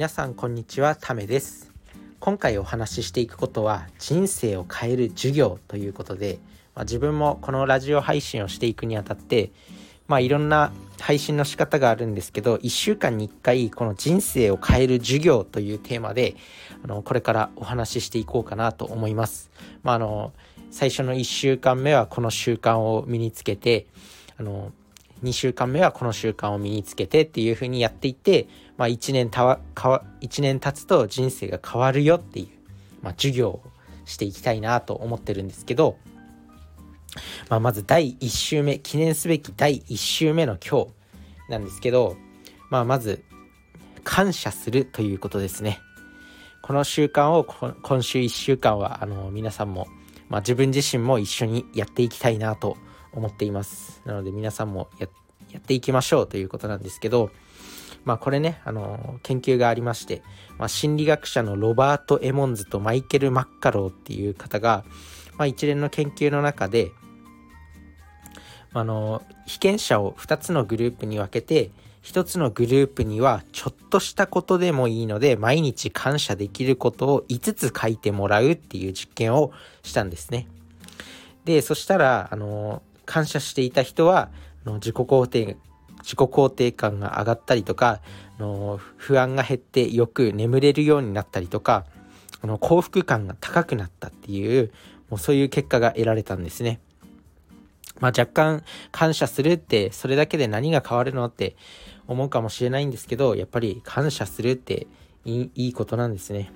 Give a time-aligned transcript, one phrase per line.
[0.00, 1.70] 皆さんこんにちはためです
[2.20, 6.38] 今回お話ししていくことは人生を変える授業ということで、
[6.74, 9.52] まあ、自分もこのラジオ配信をしていくにあたって
[10.08, 16.34] まあいろんな配信の仕方があるんですけど1週間に1回この人生を変える授業というテーマで
[16.82, 19.50] あのこれからお話ししていこうかなと思います。
[19.82, 20.32] まあ、あの
[20.70, 23.86] 最初の1週間目はこの習慣を身につけて
[24.38, 24.72] あの
[25.22, 32.48] 2週間目はこの習慣を身につけてっていう風にやっていって、まあ、1年たわかわ1年経つと人生が変わるよっていう、
[33.02, 33.62] まあ、授業を
[34.04, 35.98] していきたいなと思ってるんですけど、
[37.48, 42.16] まあ、まず第1週目記念すべき第1週目の今日なんですけど、
[42.70, 43.22] まあ、まず
[44.04, 45.80] 感謝するということですね。
[46.62, 49.88] この習慣を今週1週間はあの皆さんも、
[50.28, 55.06] まあ、自分自身も一緒にやっていきたいなと思います思っていますなので皆さんもや
[55.58, 57.30] っていきましょうということなんですけど
[58.04, 60.22] まあこれね、あの研究がありまして、
[60.58, 64.84] まあ、心理学者のロバート・エモンズとマイケル・マッカローっていう方が、
[65.36, 66.92] まあ、一連の研究の中で、
[68.72, 71.72] あの被験者を2つのグループに分けて
[72.04, 80.46] 1つのグループにはちょっとしたことでもいいので毎日感謝できることを5つ書いてもらうっていう実験をしたんですね。
[81.44, 84.30] でそしたらあの感謝していた人は
[84.64, 85.56] の自己肯定
[86.02, 88.00] 自己肯定感が上がったりとか
[88.38, 91.86] の不安が減ってよく眠れるようになったりとか
[92.40, 94.70] あの幸福感が高くなったっていう
[95.08, 96.78] もうそういう結果が得られたんですね。
[97.98, 101.56] まあ、若干感謝するってそれだけで何が変わるのって
[102.06, 104.86] 思うかもしれないんですけどやっぱり感謝するって
[105.24, 106.52] いいいいことなんですね。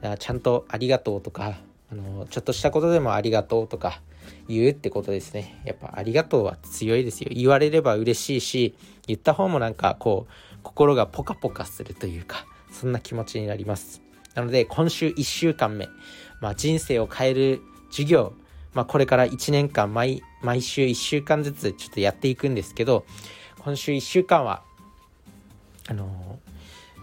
[0.00, 1.58] からちゃんとありがとうとか
[1.94, 4.00] あのちょっとしたことでもありがとうとか
[4.48, 5.62] 言うってことですね。
[5.64, 7.30] やっぱありがとうは強いですよ。
[7.32, 8.74] 言われれば嬉しいし
[9.06, 14.02] 言った方もなんかこう心がポカポカするというかそんな気持ちになります。
[14.34, 15.88] なので今週1週間目、
[16.40, 17.60] まあ、人生を変える
[17.90, 18.34] 授業
[18.74, 23.06] まあ、これから1年間毎毎週1週間ずつちょっとやっていくんですけど
[23.60, 24.62] 今週1週間は
[25.88, 26.38] あの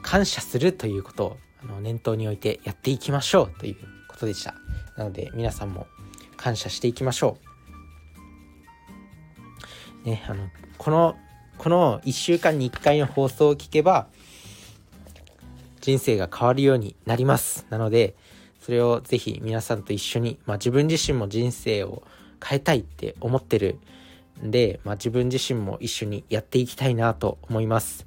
[0.01, 3.75] 感謝するということをあの念頭に置いてやっていきましょうという
[4.07, 4.53] ことでした
[4.97, 5.87] なので皆さんも
[6.37, 7.37] 感謝していきましょ
[10.03, 10.47] うねあの
[10.77, 11.15] この
[11.57, 14.07] この1週間に1回の放送を聞けば
[15.79, 18.15] 人生が変わるようになりますなので
[18.59, 22.03] それをぜひ皆さんと一緒に、まあ、自分自身も人生を
[22.43, 23.79] 変えたいって思ってる
[24.43, 28.05] んで、まあ、自分自身も一緒にやっていきたいなと思います。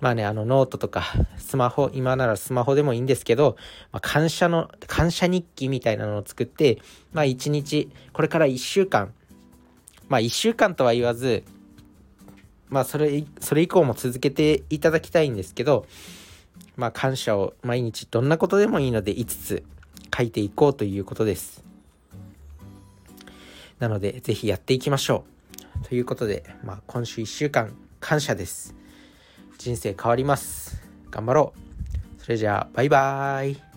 [0.00, 1.04] まあね、あのノートとか
[1.36, 3.56] スマホ、今ならスマホでもいいんですけど、
[3.90, 6.78] まあ、感謝の、感謝日記みたいなのを作って、
[7.12, 9.12] まあ一日、これから一週間、
[10.08, 11.42] まあ一週間とは言わず、
[12.68, 15.86] まあそれ、それ以降も続けていただきたいんですけど、
[16.76, 19.64] まあ感謝を毎日どんなことでもいいので5つ
[20.16, 21.64] 書いていこうということです。
[23.80, 25.24] なので、ぜひやっていきましょ
[25.84, 25.88] う。
[25.88, 28.74] ということで、まあ、今週1週間、感謝です。
[29.58, 30.80] 人生変わります。
[31.10, 31.52] 頑張ろ
[32.20, 32.22] う。
[32.22, 33.67] それじゃあ、バイバーイ。